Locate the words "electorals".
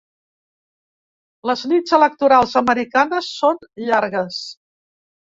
1.97-2.55